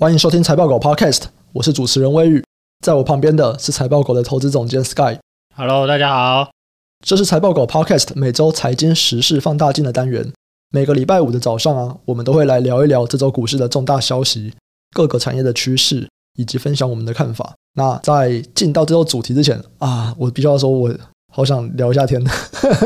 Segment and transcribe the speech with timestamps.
[0.00, 1.22] 欢迎收听财报狗 Podcast，
[1.52, 2.44] 我是主持人威宇，
[2.86, 5.18] 在我旁边的是财报狗的投资总监 Sky。
[5.56, 6.52] Hello，大家好，
[7.04, 10.32] 这是财报狗 Podcast 每周财经时事放大镜的单元。
[10.70, 14.54] 每个礼拜五的早上啊，我们都会来聊一聊这周股市的重大消息、
[14.94, 16.08] 各个产业的趋势，
[16.38, 17.56] 以及分享我们的看法。
[17.74, 20.94] 那在进到这周主题之前啊，我必须要说，我
[21.34, 22.24] 好想聊一下天。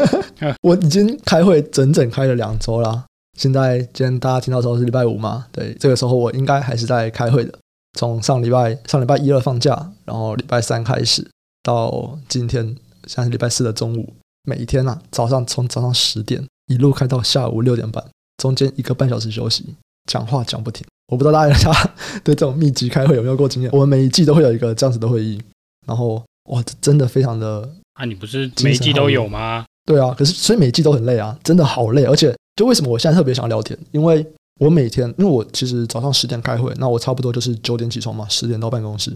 [0.64, 3.04] 我已经开会整整开了两周了。
[3.38, 5.46] 现在今天大家听到的时候是礼拜五嘛？
[5.50, 7.58] 对，这个时候我应该还是在开会的。
[7.98, 11.28] 从上礼拜上礼拜一二放假，然后礼拜三开始
[11.62, 12.64] 到今天，
[13.06, 18.04] 现在是礼拜四的中午，每一天啊，早上从早上十点一路开到下午六点半，
[18.36, 19.74] 中间一个半小时休息，
[20.10, 20.86] 讲话讲不停。
[21.08, 21.90] 我不知道大家
[22.24, 23.70] 对这种密集开会有没有过经验？
[23.72, 25.40] 我们每一季都会有一个这样子的会议，
[25.86, 28.04] 然后哇，这真的非常的啊！
[28.04, 29.64] 你不是每一季都有吗？
[29.84, 32.34] 对啊，可是所以每一季都很累啊，真的好累，而且。
[32.56, 33.78] 就为什么我现在特别想要聊天？
[33.92, 34.26] 因为
[34.60, 39.10] 我每天，因为我其实早上十点开会，那我差不多就是九点起床嘛，十点到办公室，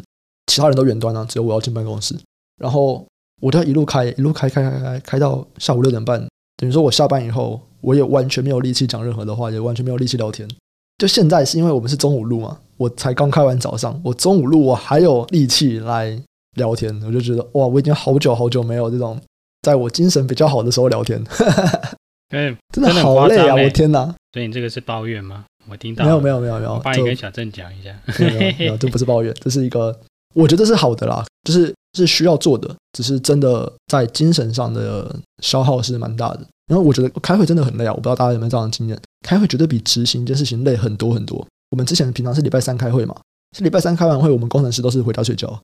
[0.47, 2.17] 其他人都远端啊，只有我要进办公室。
[2.61, 3.07] 然后
[3.43, 6.27] 我就要一路开，一路开，开，开，开，开到下午六点半。
[6.57, 10.49] 等于说我下班以后，我也完全没有力气讲任何的话，也完全没有力气聊天。
[10.97, 16.19] 就现在是因为我们是中午录嘛，我才刚开完早上，我中午录我还有力气来
[16.57, 19.21] 聊天，我就觉得哇，我已经好久好久没有这种
[19.61, 21.23] 在我精神比较好的时候聊天。
[22.29, 23.55] 对，真的好累啊！
[23.55, 24.05] 我天哪！
[24.33, 25.45] 所以你这个是抱怨吗？
[25.69, 27.95] 我听到没有没有没有没有，我帮你跟小郑讲一下。
[28.19, 29.97] 没有没有，这不是抱怨，这是一个
[30.35, 36.41] 我觉得是好的啦，就是是需要做的，只是真的在精神上的消耗是蛮大的。
[36.69, 37.93] 因为我觉得开会真的很累啊！
[37.93, 41.47] 我不知道大家有没有这样的经验，开会绝对比执行一件事情累很多很多。
[41.71, 43.15] 我们之前平常是礼拜三开会嘛，
[43.57, 45.57] 是礼拜三开完会，我们工程师都是回家睡觉，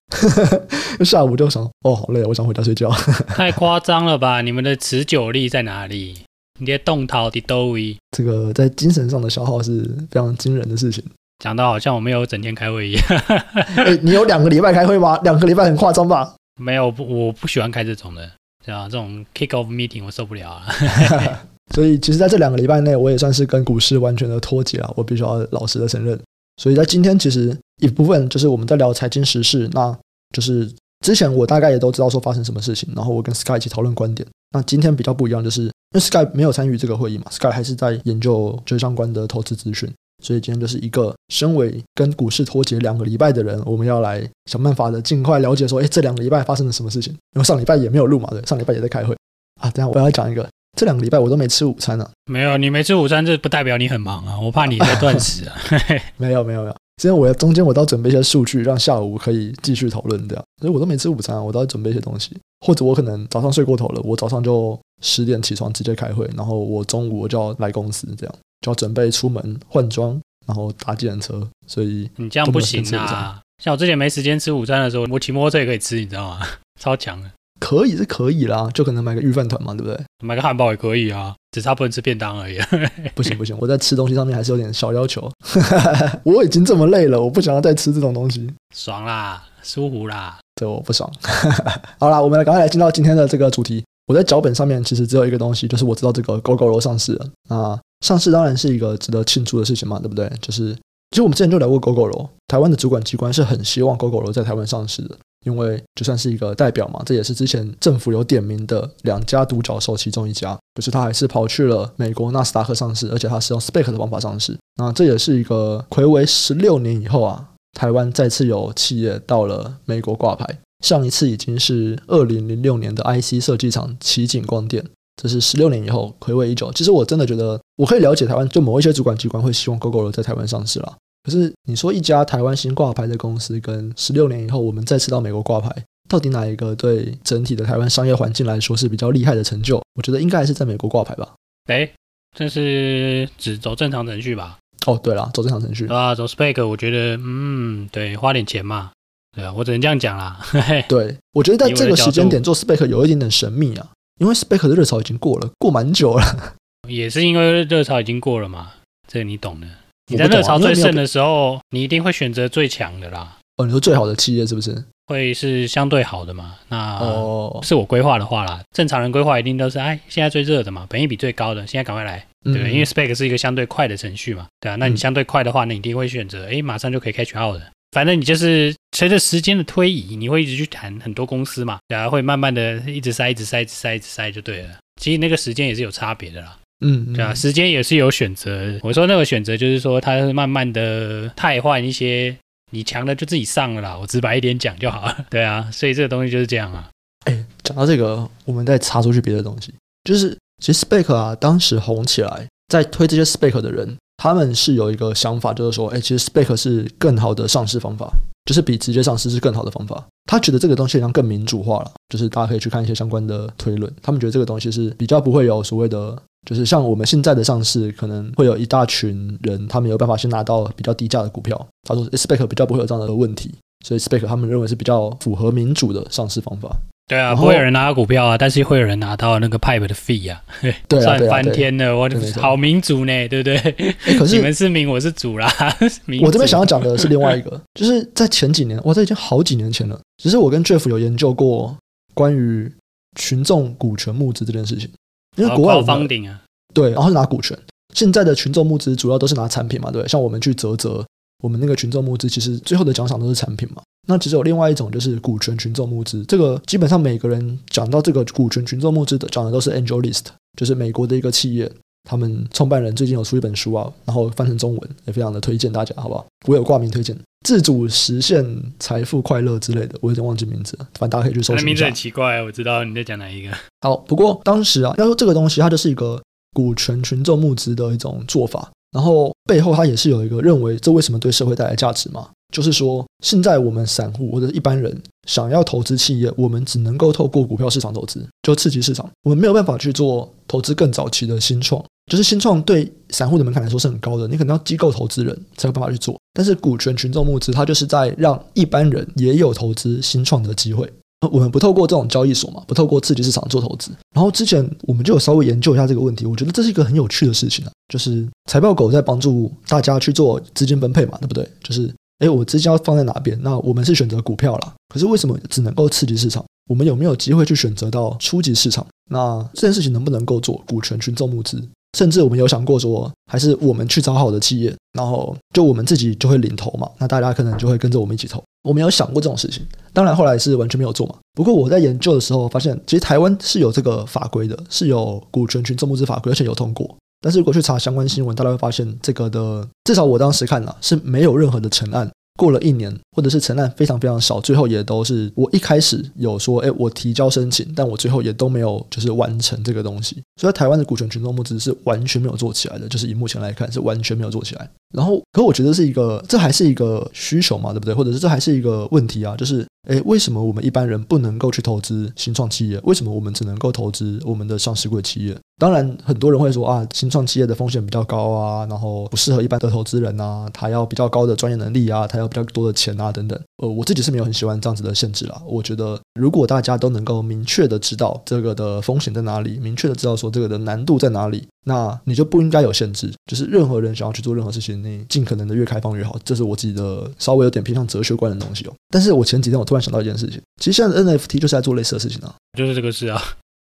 [1.05, 2.89] 下午就想哦好累，我想回家睡觉。
[3.35, 4.43] 太夸张了吧？
[4.43, 6.23] 你们的持久力在哪里？
[6.61, 11.03] 你的动态的都位，这个在精神上的消耗是非常惊人的事情。
[11.39, 13.03] 讲到好像我没有整天开会一样。
[13.77, 15.19] 欸，你有两个礼拜开会吗？
[15.25, 16.35] 两个礼拜很夸张吧？
[16.61, 18.31] 没有，不，我不喜欢开这种的，
[18.65, 20.67] 这样这种 kick off meeting 我受不了啊。
[21.75, 24.93] 所以，其实在这两个礼拜内，我也算是跟股市完全的脱节了。
[24.97, 26.21] 我必须要老实的承认。
[26.59, 29.97] 所以在今天，其实一部分就是我们在聊财经时事，那
[30.33, 30.71] 就是
[31.03, 34.27] 之前我大概也都知道说发生什么事情，然后我跟 Sky 一起讨论观点。
[34.55, 39.93] 那今天比较不一样，就是因为 Sky 没有参与这个会议嘛，Sky 还是在研究就相关的投资资讯，
[40.23, 47.13] 所以今天就是一个身为跟股市脱节两个礼拜的人，我们要来想办法的尽快了解说，哎，这两个礼拜发生了什么事情？
[47.35, 49.17] 因为上礼拜也没有录嘛，对，上礼拜也在开会
[49.61, 49.71] 啊。
[49.71, 50.47] 等下我要讲一个，
[50.79, 52.11] 这两个礼拜我都没吃午餐呢、啊。
[52.27, 55.57] 没有，你没吃午餐，这不代表你很忙啊，我怕你在断食啊。
[56.19, 56.77] 没有，没有，没有。
[56.97, 62.37] 今天我中间我都要准备一些数据，让下午可以继续讨论这样，所以我都没吃午餐，我都要准备一些东西。
[62.65, 71.49] 或者我可能早上睡过头了，我早上就十点起床直接开会，然后我中午我就要来公司，这样就要准备出门换装，然后搭计程车。
[71.67, 73.41] 所以你这样不行啊！
[73.63, 76.41] 像我之前没时间吃午餐的时候，我骑摩托车也可以吃，你知道吗？
[76.81, 77.29] 超强的。
[77.63, 79.97] 可以是可以啦，就可能买个御饭团嘛，对不对？
[80.25, 82.59] 买个汉堡也可以啊，只差不能吃便当而已。
[83.15, 85.31] 不行不行，我在吃东西上面还是有点小要求。
[86.25, 88.51] 我已经这么累了，我不想要再吃这种东西。
[88.75, 91.09] 爽啦，舒服啦，这我不爽。
[92.01, 93.85] 好啦，我们赶快来进到今天的这个主题。
[94.09, 97.27] 我在脚本上面其实只有一个东西，就是我知道这个 Gogoro 上市了。
[97.49, 100.29] 那上市当然是一个值得庆祝的事情嘛，对不对？
[100.41, 100.75] 就是
[101.11, 105.17] 其实我们之前就聊过 Gogoro，台湾的主管机关是很希望 Gogoro 在台湾上市的。
[105.45, 114.57] 因为就算是一个代表嘛，这也是之前政府有点名的两家独角兽其中一家，可是他还是跑去了美国纳斯达克上市，而且他是用 SPAC 的方法上市。
[114.77, 117.49] 那这也是一个睽违十六年以后啊，
[117.79, 120.59] 台湾再次有企业到了美国挂牌。
[120.85, 124.85] 上一次已经是二零零六年的 IC 设计厂奇景光电，
[125.23, 126.73] 这是十六年以后，睽违已久。
[126.73, 130.97] 其实我真的觉得，我可以了解台湾就某一些主管机关会希望 GOGO 在台湾上市了。
[131.23, 135.71] 可是你说一家台湾新挂牌的公司，跟十六年以后我们再次到美国挂牌，
[136.09, 139.81] 到底哪一个对整体的台湾商业环境来说是比较厉害的成就？
[139.95, 141.35] 我觉得应该还是在美国挂牌吧。
[141.67, 141.89] 哎，
[142.37, 144.59] 这是只走正常程序吧？
[144.87, 145.87] 哦，对了，走正常程序。
[145.87, 148.91] 啊，走 SPAC，我觉得，嗯，对，花点钱嘛，
[149.37, 150.41] 对啊，我只能这样讲啦。
[150.43, 153.89] 嘿嘿，对，我觉得在这个时间点做 SPAC 有一点点神秘啊，
[154.19, 156.55] 因为 SPAC 的热潮已经过了，过蛮久了。
[156.89, 158.73] 也是因为热潮已经过了嘛，
[159.07, 159.69] 这个你懂的。
[160.07, 163.39] 你在热潮最盛的时候，你一定会选择最强的啦。
[163.57, 164.85] 哦，你说最好的企业是不是？
[165.07, 166.55] 会是相对好的嘛？
[166.69, 172.71] 那哦，是我规划的话啦，正常人规划一定都是哎，现在最热的嘛，本益比最高的，现在赶快来，对不对？
[172.71, 174.77] 嗯、因为 spec 是一个相对快的程序嘛，对啊。
[174.77, 177.63] 那你相对快的话，那你一定会选择哎，马上就可以 catch out 的。
[177.91, 184.69] 反正你就是随着时间的推移，你会一直去谈很多公司嘛，然后会慢慢的一直塞，一直塞，一直塞，一直塞就对了。
[184.99, 186.57] 其实那个时间也是有差别的啦。
[186.83, 188.79] 嗯，对啊，时间也是有选择。
[188.83, 192.37] 我说那个选择就是说，它是慢慢的汰换一些
[192.73, 193.97] 你强的就自己上了啦。
[193.97, 195.25] 我直白一点讲就好了。
[195.31, 196.91] 对啊，所以这个东西就是这样啊。
[197.27, 199.73] 哎，讲到这个，我们再插出去别的东西，
[200.05, 208.13] 就是其实 SPAC 啊，当时红起来，在推这些 SPAC 的人，他们是有一个想法，就是说，哎，其实 SPAC 是更好的上市方法。
[208.45, 210.05] 就是比直接上市是更好的方法。
[210.27, 213.93] 他觉得这个东西好像更民主化了，就是大家可以去看一些相关的推论。
[214.01, 216.17] 他们觉得这个东西是比较不会有所谓的，
[216.47, 221.67] 就是像我们现在的上市，可能会有一大群人，他们有办法先拿到比较低价的股票。
[221.83, 223.53] 他说，SPAC 比较不会有这样的问题，
[223.85, 226.77] 所以 SPAC 他们认为是比较符合民主的上市方法。
[227.13, 230.43] 对啊，不会有人拿到股票啊，但是会有人拿到那个 PIPE 的 fee 啊，
[230.89, 232.09] 对啊， 赚翻天了，我
[232.41, 233.95] 好民主呢，对不对？
[234.19, 235.53] 可是你们是民，我是主啦。
[236.23, 240.01] 我这边想要讲的是另外一个， 就是在前几年，哇，这已经好几年前了。
[240.23, 241.77] 只是我跟 Jeff 有研究过
[242.15, 242.73] 关于
[243.19, 244.89] 群众股权募资这件事情，
[245.37, 246.41] 因为国外方顶啊，
[246.73, 247.55] 对，然后是拿股权。
[247.95, 251.05] 现在的群众募资主要都是拿产品嘛，对，像我们去泽泽，
[251.43, 253.83] 我们那个群众募资其实最后的奖赏都是产品嘛。
[254.09, 256.25] 那其实有另外一种，就是股权群众募资。
[256.25, 260.25] 这个基本上每个人讲到这个股权群众募资的，讲的都是 AngelList，
[260.59, 261.71] 就是美国的一个企业，
[262.03, 266.27] 他们创办人最近有出一本书啊，然后翻成中文，也非常的推荐大家，好不好？
[266.49, 267.17] 我有挂名推荐，
[267.47, 268.45] 自主实现
[268.81, 271.55] 财富快乐之类的，我有点忘记名字了，反正大家可以去搜。
[271.63, 273.51] 名字很奇怪，我知道你在讲哪一个。
[273.83, 276.21] 好，不过当时啊，要说这个东西，它就是一个
[276.55, 282.29] 股权群众募资的一种做法，然后背后它也是有一个认为这为什么对社会带来价值嘛。
[282.53, 284.97] 就是说，现在我们散户或者一般人
[285.27, 289.11] 想要投资企业，我们只能够透过股票市场投资，就刺激市场。
[289.23, 296.15] 我们没有办法去做投资更早期的新创，就是新创对散户的门槛来说是很高的，你可能要机构投资人才有办法去做。
[296.35, 300.87] 但是股权群众募资，它就是在让一般人也有投资新创的机会。
[301.31, 303.93] 我们不透过这种交易所嘛，不透过刺激市场做投资。
[304.15, 311.49] 然后之前我们就有稍微研究一下这个问题，我觉得这是一个很有趣的事情啊，就是财报狗在帮助大家去做资金分配嘛，对不对？
[311.63, 311.91] 就是。
[312.23, 313.37] 哎，我资金要放在哪边？
[313.43, 314.73] 那我们是选择股票啦。
[314.89, 316.45] 可是为什么只能够刺激市场？
[316.71, 318.87] 我们有没有机会去选择到初级市场？
[319.11, 321.61] 那这件事情能不能够做股权群众募资？
[321.99, 326.89] 甚至我们有想过说，还是我们去找好的企业，然后就我们自己就会领投嘛？
[326.99, 328.41] 那大家可能就会跟着我们一起投。
[328.63, 331.17] 我们有想过这种事情，当然后来是完全没有做嘛。
[331.35, 336.97] 不过我在研究的时候发现，其实台湾是有这个法规的，是有股权群众募资法规，而且有通过。
[337.23, 342.11] 但是如果去查相关新闻，大家会发现这个的，至少我当时看了是没有任何的成案。
[342.39, 350.23] 过了一年，或者是成案非常非常少，最后也都是我一开始有说，哎，我提交申请，但我最后也都没有就是完成这个东西。
[350.41, 354.69] 所以台湾的股权群众募资是完全没有做起来的，就是以目前来看是完全没有做起来。
[354.95, 357.93] 然后，可我觉得是一个，这还是一个需求嘛，对不对？
[357.95, 359.67] 或者是这还是一个问题啊，就是。
[359.89, 362.81] 诶，为什么我们一般人不能够去投资新创企业？
[362.85, 365.37] 为什么我们只能够投资我们的上市贵企业？
[365.59, 373.39] 当然，很多人会说啊，新创企业的风险比较高啊，然后不适合一般的投资人啊，他要比较高的专业能力啊，他要比较多的钱啊，等等。
[373.59, 375.41] 呃，我自己是没有很喜欢这样子的限制啦。
[375.47, 381.47] 我觉得，如果大家都能够明确的知道这个的风险在哪里，明确的知道说这个的难度在哪里。
[381.65, 386.19] 那你就不应该有限制，就是任何人想要去做任何事情，你尽可能的越开放越好。
[386.25, 388.73] 这是我自己的稍微有点偏向哲学观的东西哦。
[388.91, 393.19] 但是我前几天我突然想到一件事情，其实现在的 NFT 就是在做类似的事情啊，就是这个事啊，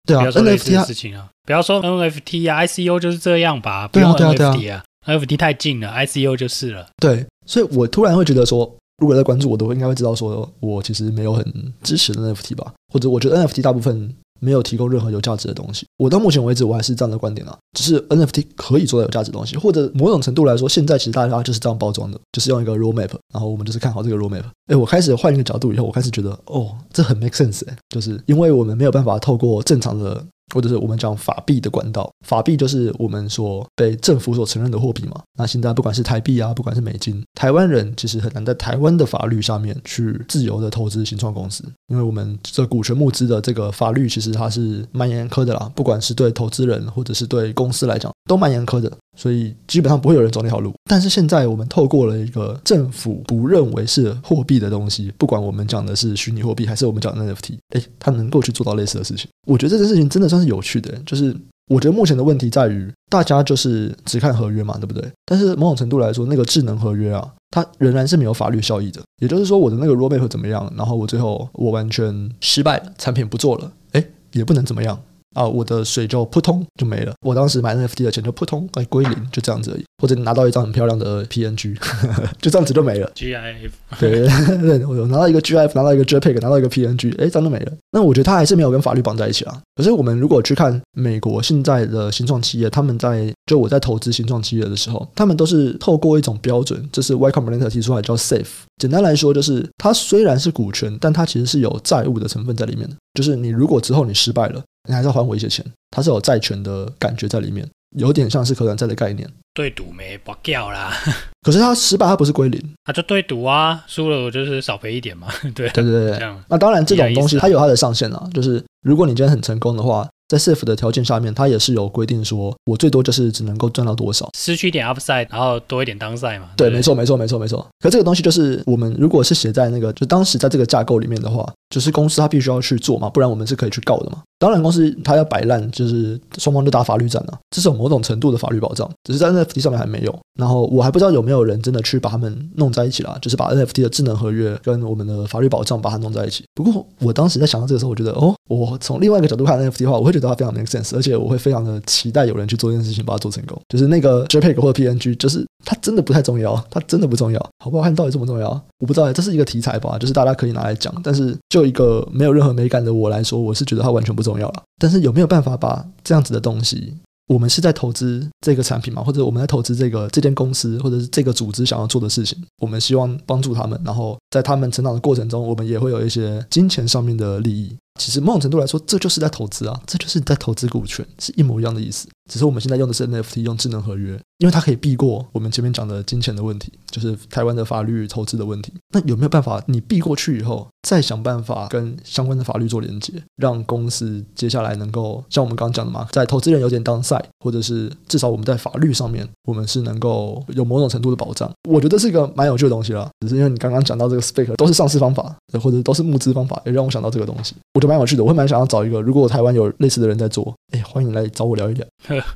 [0.07, 6.87] 对啊，NFT 的事情啊，不要说 NFT 啊，ICO 就是这样吧，不要，对啊，对啊，啊，NFT 太近了，ICO 就是了。
[6.97, 11.45] 对，所以我突然会觉得说，如果在关注我，都应该会知道说，我其实没有很
[11.83, 14.15] 支持 NFT 吧，或者我觉得 NFT 大部分。
[14.39, 15.85] 没有提供任何有价值的东西。
[15.97, 17.57] 我到目前为止，我还是这样的观点啊。
[17.77, 24.43] 只是 NFT 可以做到有价值的东西，或者某种程度来说，现在其实大家就是这样包装的，就是用一个 roadmap，然后我们就是看好这个 roadmap。
[24.67, 30.25] 哎，我开始换一个角度以后，我开始觉得，哦，这很 make sense 哎，就是因为我们没有办法透过正常的。
[30.53, 35.21] 或者是我们讲法币的管道，法币就是我们所被政府所承认的货币嘛。
[35.37, 48.91] 那现在不管是台币啊，不管是美金，台湾人其实很难在台湾的法律下面去自由的投资新创公司，因为我们这股权募资的这个法律其实它是蛮严苛的啦，不管是对投资人或者是对公司来讲都蛮严苛的。
[49.19, 50.71] 所以基本上不会有人走那条路。
[50.89, 59.29] 但是现在我们透过了一个政府不认为是货币的东西，不管我们讲的是虚拟货币还是我们讲的 NFT，诶，它能够去做到类似的事情。
[59.45, 60.97] 我觉得这件事情真的算是有趣的。
[61.05, 61.35] 就是
[61.67, 65.05] 我觉得目前的问题在于，大家就是只看合约嘛，对不对？
[65.25, 69.01] 但是某种程度来说，那个智能合约啊，它仍然是没有法律效益的。
[69.21, 74.97] 也就是说，我的那个 roadmap 怎么样，然后我最后我完全失败了，产品不做了，诶，也不能怎么样。
[75.35, 77.13] 啊，我的水就扑通就没了。
[77.21, 79.83] 我当时买 NFT 的钱就扑通哎归零，就这样子而已。
[80.01, 81.75] 或者你拿到一张很漂亮的 PNG，
[82.41, 83.11] 就这样子就没了。
[83.13, 87.71] GIF 对对，我拿到一个 GIF，拿到一个 JPEG，拿到一个 PNG，哎，这样就没了。
[87.91, 89.61] 那我觉得他还是没有跟法律绑在一起啊。
[89.75, 98.47] 可是我们如果去看美国现在的新创企业，他们在就我在投资新创企业的时候，他们都是透过一种标准，这是 Y Combinator 提出来叫 SAFE。
[98.77, 102.95] 简单来说，就是它虽然是股权，但它其实是有债务的成分在里面的。
[103.13, 107.67] 就是你如果之后你失败了，你还是要还我一些钱，它是有债权的感觉在里面，
[107.97, 109.29] 有点像是可转债的概念。
[109.53, 110.93] 对赌没不掉啦，
[111.41, 115.27] 可是它失败，它不是归零，它就对赌啊，输了我就是少赔一点嘛。
[115.55, 120.07] 对对对对，那当然，这种东西它有它的上限啊，就是如果你今天很成功的话。
[120.29, 126.51] 在 SAFE 的条件下面，它也是有规定说，我最多就是只能够赚到多少，失去一点 upside，然后多一点 downside 嘛。
[126.55, 127.67] 对，没错，没错，没错，没错。
[127.79, 134.19] 可这个东西就是我们如果是写在那个，就当时在这个架构里面的话，就是公司它必须要去做嘛，不然我们是可以去告的嘛。
[134.37, 140.17] 当然，公司它要摆烂，就是双方就打法律战了，这是有某种程度的法律保障，只是在 NFT 上面还没有。
[140.39, 146.45] 然后我还不知道有没有人真的去把他们弄在一起了，就是把 NFT 的智能合约跟我们的法律保障把它弄在一起。
[146.55, 150.95] 不过我当时在想到这个时候，我觉得哦，我从另外一个角度看 NFT 的话，我会觉得它非常 make sense。
[150.95, 153.59] 而且我会非常的期待有人去做这件事情，把它做成功。
[153.69, 158.49] 就是那个 JPEG 或者 PNG，就是它真的不太重要，它真的不重要，好不好看到底重不重要？
[158.79, 160.93] 我不知道，这是一个题材吧，就是大家可以拿来讲。
[161.03, 164.63] 但是就一个没有任何美感的我来说，我是觉得它完全不重要了。
[164.79, 166.93] 但是有没有办法把这样子的东西？
[167.29, 172.35] 我们是在投资这个产品嘛，或者我们在投资这个这间公司，或者是这个组织想要做的事情。
[172.59, 177.77] 我们希望帮助他们，然后在他们成长的过程中，我们也会有一些金钱上面的利益。
[177.99, 182.07] 其实某种程度来说，这就是在投资啊，这就是在投资股权，是一模一样的意思。
[182.29, 188.71] 只是我们现在用的是 NFT，用智能合约，因为它可以避过我们前面讲的金钱的问题，就是台湾的法律投资的问题。
[188.93, 201.51] 那有没有办法，你避过去以后，再想办法跟相关的法律做连接，让公司接下来能够像我们刚刚讲的嘛，在投资人有点 downside，或者是至少我们在法律上面，我们是能够有某种程度的保障。
[201.67, 203.09] 我觉得是一个蛮有趣的东西啦。
[203.21, 207.55] 只是因为你刚刚讲到这个 SPAC 都是上市方法，或者都是募资方法，也让我想到这个东西。
[207.73, 211.85] 我觉得蛮有趣的，我会蛮想要找一个，如果台湾有类似的人在做，哎，欢迎来找我聊一聊，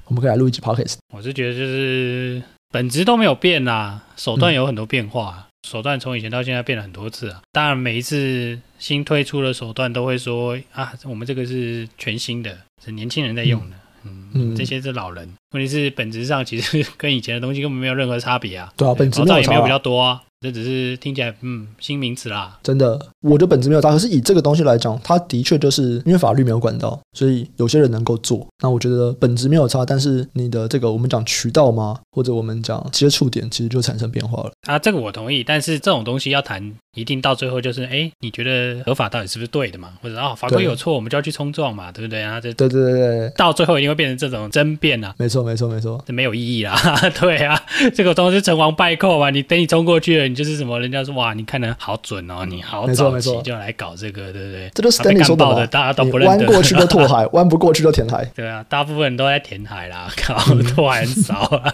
[0.05, 0.95] 我们可以来录一集 podcast。
[1.13, 7.41] 我是觉得就是本质都没有变啦，手段有很多变化，嗯、手段从以前到现在变了很多次啊。
[7.51, 13.75] 当然每一次新推出的手段都会说啊，我们这个是全新的，是年轻人在用的，
[14.05, 15.27] 嗯，嗯，这些是老人。
[15.51, 20.23] 问题是本质上其实 跟以前的东西根本没有任何差别啊，对啊，本质也没有比较多啊。
[20.43, 22.59] 这只是听起来，嗯，新名词啦。
[22.61, 23.89] 真的，我的本质没有差。
[23.91, 28.45] 可是以这个东西来讲，它的确就是因为法律没有管到，所以有些人能够做。
[28.61, 31.97] 那我觉得本质没有差，但是你的这个我们讲渠道吗？
[32.11, 34.51] 或者我们讲接触点，其实就产生变化了。
[34.67, 35.43] 啊，这个我同意。
[35.45, 39.93] 但是这种东西要谈，一定到最后就是，哎，你觉得合法到底是不是对的嘛？
[40.01, 42.41] 或者啊、哦，法规有错，我们就要去冲撞嘛，对不对啊？
[42.41, 45.15] 这对对对对，到最后一定会变成这种争辩啊。
[45.17, 46.75] 没错没错没错，这没有意义啦。
[47.19, 47.59] 对啊，
[47.95, 49.29] 这个东西是成王败寇嘛。
[49.29, 50.77] 你等你冲过去了，你就是什么？
[50.81, 51.13] 人家说。
[51.13, 52.43] 哇，你看的好准哦！
[52.43, 54.71] 你好早期就来搞这个，对不对？
[54.73, 56.37] 这都是跟你说的，的，大家都不认得。
[56.37, 58.25] 弯过去就拓海， 弯不过去就填海。
[58.33, 60.33] 对啊，大部分人都在填海啦，靠，
[60.73, 61.71] 拓海很少啊，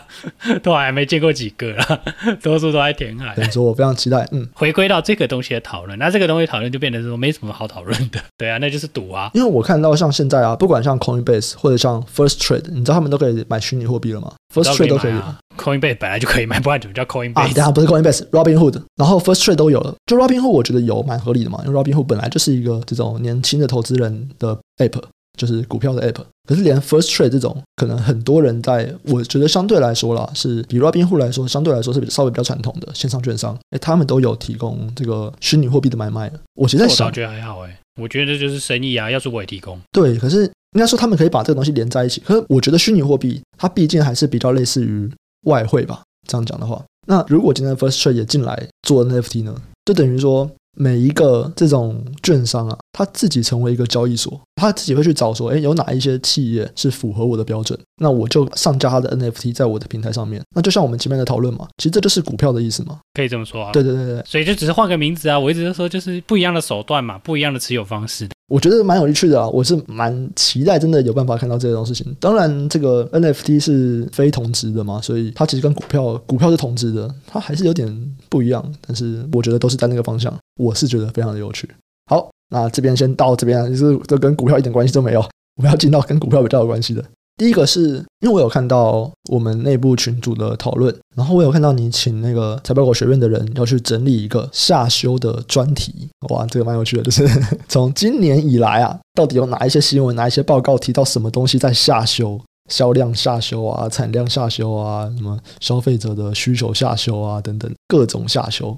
[0.61, 2.01] 拓海还没见过几个啦，
[2.43, 3.33] 多数都在填海。
[3.35, 8.19] 所以说我非常期待，嗯，回归到这个东西的讨论，那这个东西讨论就变得说没什么好讨论的。
[8.37, 9.31] 对啊，那就是赌啊。
[9.33, 15.37] 因为我看到像现在啊，不管像 Coinbase 或者像 First Trade，你知道他们都可以买虚拟货币了吗？First Trade 都可以啊。
[15.59, 17.39] Coinbase 本来就可以买，不然怎么叫 Coinbase？
[17.39, 19.93] 啊，等下不是 Coinbase，Robinhood，然后 First Trade 都有了。
[20.05, 25.03] 就 Robinhood，我觉得有蛮合理的嘛，因为 Robinhood 本来就是一个这种年轻的投资人的 App，
[25.37, 26.23] 就是股票的 App。
[26.47, 36.31] 可是连 First Trade 这种，可能很多人在，我觉得相对来说啦，是比 Robinhood 来说，相对来说是稍微比较传统的线上券商，哎，他们都有提供这个虚拟货币的买卖。
[36.55, 39.79] 我现在想，我觉得还好哎，我觉得这就是生意啊，要是我也提供。
[39.91, 42.19] 对，可是应该说他们可以把这个东西连在一起。
[42.25, 45.07] 可是我觉得虚拟货币它毕竟还是比较类似于
[45.45, 46.03] 外汇吧。
[46.27, 49.55] 这样讲的话，那如果今天 First Trade 也进来做 NFT 呢，
[49.85, 60.41] 就等于说每一个这种券商啊，它自己成为一个交易所，他自己会去找说，哎，有哪一些企业是符合我的标准，那我就上架他的 NFT 在我的平台上面。
[60.55, 63.71] 那就像我们前面的讨论嘛，其实这就是股票的意思嘛，可以这么说啊。
[63.71, 68.27] 对对对对，所以就只是换个名字啊，我一直都说就是不一样的手段嘛，不一样的持有方式。
[68.49, 72.15] 我觉得蛮有趣的啊，我是蛮期待真的有办法看到这种事情。
[72.19, 78.73] 当然，这个 NFT 是非同质的嘛，所以它其实跟股票，股票是同质的，它还是有点不一样。
[78.81, 81.69] 但是我觉得都是在那个方向，我是觉得非常的有趣。
[82.07, 85.19] 好，那这边先到这边，就是这跟股票一点关系都没有，
[85.55, 87.03] 我们要进到跟股票比较有关系的。
[87.37, 97.25] 第一个是因为我有看到我们内部群组的讨论，然后我有看到你请那个财报狗学院的人要去整理一个下修的专题，哇，这个蛮有趣的，就是
[97.69, 102.37] 从今年以来啊，到底有哪一些新闻、哪一些报告提到什么东西在下修？
[102.69, 108.77] 销量下修啊，产量下修啊，什么消费者的需求下修啊，等等各种下修。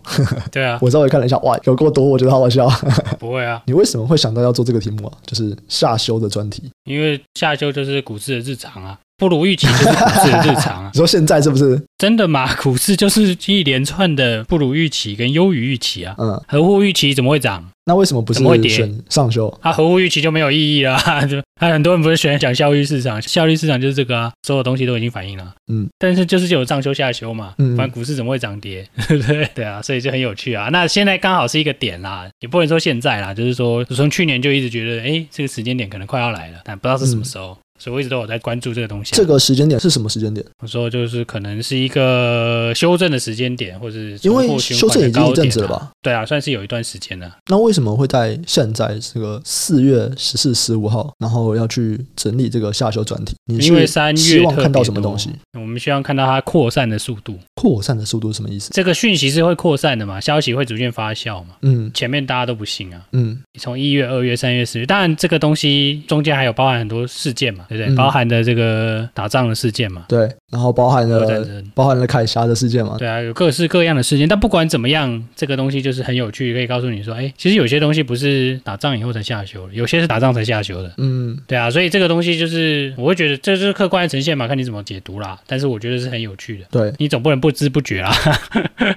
[0.51, 2.67] 对啊， 我稍微看了一下，哇，有够多，我觉得好好笑。
[3.19, 5.13] 不会啊，你为什么会想到要做这个题目啊？
[5.27, 8.97] 就是下修的专题，因为下修就是股市的日常啊。
[9.21, 10.89] 不如预期就是股市的日常啊！
[10.91, 12.51] 你说现在是不是真的吗？
[12.55, 16.15] 股市就是一连串的不如预期跟优于预期啊。
[16.17, 17.63] 嗯，合乎预期怎么会涨？
[17.85, 18.91] 那为什么不是怎么会跌？
[19.09, 19.55] 上修？
[19.61, 20.97] 它、啊、合乎预期就没有意义了。
[21.29, 25.53] 就他很多人不是喜欢讲效率市场，效率市场就是这个啊，所有东西都已经反映了。
[25.71, 27.53] 嗯，但是就是就有上修下修嘛。
[27.59, 28.83] 嗯，反正股市怎么会涨跌？
[29.07, 29.47] 对不对？
[29.53, 30.69] 对啊，所以就很有趣啊。
[30.71, 37.51] 那现在刚好是一个点啦，也不能说现在啦，就是说从去年就一直觉得，哎，这个时间点可能快要来了，但不知道是什么时候。
[37.51, 39.15] 嗯所以我一直都有在关注这个东西。
[39.15, 40.45] 这个时间点是什么时间点？
[40.61, 45.89] 我说就是可能是一个修正的时间点，或者是因为修正已经一阵子了吧？
[46.03, 47.37] 对啊，算是有一段时间了。
[47.49, 53.35] 那为什么会在现在这个四月十四、十五号，然后要去整理这个下修专题？
[53.47, 55.31] 因为三月希望看到什么东西？
[55.53, 57.39] 我们希望看到它扩散的速度。
[57.55, 58.69] 扩散的速度是什么意思？
[58.73, 60.21] 这个讯息是会扩散的嘛？
[60.21, 61.55] 消息会逐渐发酵嘛？
[61.61, 63.01] 嗯，前面大家都不信啊。
[63.13, 67.93] 嗯，从一月、二月、三月、四月，当然这个东西中间还有包含很多事件嘛，对不对？
[67.93, 68.51] 嗯、包含的这个。
[68.51, 74.27] 这个打仗的事件嘛，对，然后包含了包含了凯霞的事件嘛，对啊，有各式各样的事件。
[74.27, 80.91] 但不管怎么样，这个东西就是很有趣，可以告诉你说，哎，其实有些东西不是打仗以后才下修，有些是打仗才下修的。
[80.97, 85.39] 嗯，对啊，所以这个东西就是我会觉得这就是客观的呈现嘛，看你怎么解读啦。
[85.47, 86.65] 但是我觉得是很有趣的。
[86.69, 88.13] 对，你总不能不知不觉啦。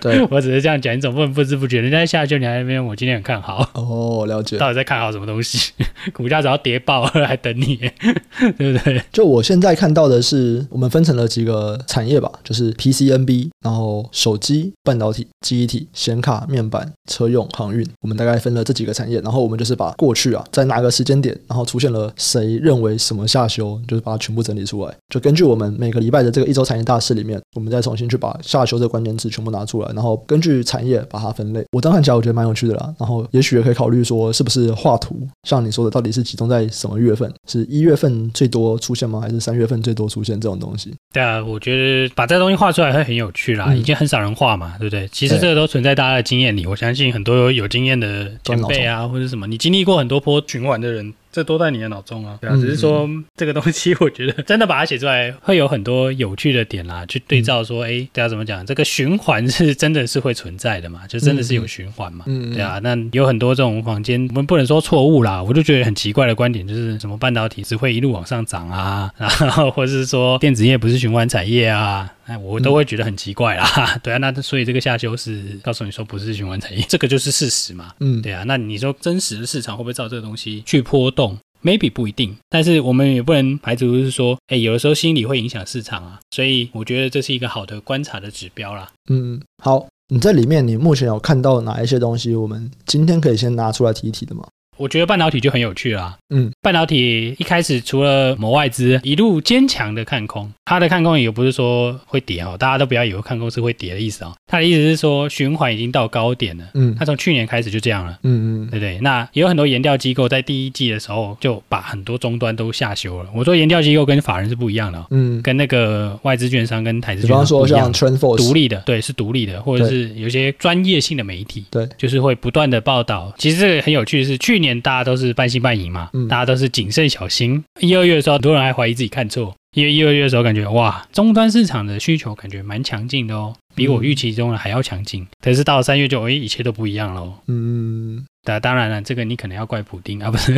[0.00, 3.70] 对， 我只是这样讲，你总不能不知不觉，人家在下修，你还在那边，我今天很看好。
[3.74, 4.58] 哦，了解。
[4.58, 5.72] 到底在看好什么东西？
[6.12, 7.76] 股价只要跌爆了还等你，
[8.58, 9.00] 对不对？
[9.12, 9.44] 就我。
[9.44, 31.64] 现在看到的是，我们分成了几一个产业吧，就是 PCNB，然后手机、半导体、记忆体、显卡、面板、车用、航运，我们大概分了这几个产业，然后我们就是把过去啊，在哪个时间点，然后出现了谁认为什么下修，就是把它全部整理出来，就根据我们每个礼拜的这个一周产业大事里面，我们再重新去把下修这个关键字全部拿出来，然后根据产业把它分类。
[31.70, 37.32] 我当看起来我觉得蛮有趣的啦，然后也许也可以考虑说，是不是画图，像你说的，到底是集中在什么月份？
[37.46, 39.20] 是一月份最多出现吗？
[39.20, 39.34] 还是？
[39.44, 45.08] 三月份最多出现这种东西，对啊，我觉得把这东西画出来会很有趣啦，嗯、已经很少人画嘛，对不对？
[45.08, 51.14] 其实这个都存在大家的经验里，我相信很多有经验的前辈啊，或者什么，你经历过很多波循环的人。
[51.34, 58.64] 这都在你的脑中啊，对啊，只是说这个东西，我觉得真的把它写出来，会有很多有趣的点啦，去对照说，哎，大家怎么讲？
[58.64, 61.04] 这个循环是真的是会存在的嘛？
[61.08, 62.24] 就真的是有循环嘛？
[62.28, 72.08] 嗯，对啊，那有很多这种房间，我们不能说错误啦，我就觉得很奇怪的观点，就是什么半导体只会一路往上涨啊， 然后或者是说电子业不是循环产业啊。
[72.26, 81.23] 哎，我都会觉得很奇怪啦，嗯、 对啊，那所以这个下修是告诉你说不是循环产业，这个就是事实嘛，嗯，对啊，那你说真实的市场会不会照这个东西去波动
[81.64, 88.92] ？Maybe 不一定，但是我们也不能排除是说，哎，有的时候心理会影响市场啊，所以我觉得这是一个好的观察的指标啦。
[89.10, 92.34] 嗯，好，你在里面你目前有看到哪一些东西？
[92.36, 94.46] 我们今天可以先拿出来提一提的吗？
[94.76, 96.16] 我觉得半导体就很有趣啦。
[96.30, 104.32] 嗯，半导体一开始除了某外资一路坚强的看空，它的看空也不是说会跌哦，大家都不要以为看空是会跌的意思哦。
[104.46, 106.64] 它的意思是说循环已经到高点了。
[106.74, 108.18] 嗯，它从去年开始就这样了。
[108.22, 108.98] 嗯嗯，对不对？
[109.00, 113.28] 那也有很多研调机构在第一季的时候就把很多终端都下修了。
[113.34, 115.06] 我说研调机构跟法人是不一样的哦。
[115.10, 117.78] 嗯，跟那个外资券商跟台资券商不一样。
[117.78, 123.32] 比方说像 TrendForce 独立的，对，是独立的，或者是有些专业性的媒体，对，就是会不断的报道。
[123.38, 127.62] 其实这个很有趣的是，去年大家都是半信半疑嘛，大家都是谨慎小心。
[127.80, 135.26] 一二月的时候，很多人还怀疑自己看错，因为一二月的时候感觉哇，终端市场的需求感觉蛮强劲的哦，比我预期中的还要强劲。
[135.40, 137.34] 可是到了三月就，哎，一切都不一样喽。
[137.48, 138.24] 嗯。
[138.44, 140.54] 那当然了，这个你可能要怪普丁啊，不是？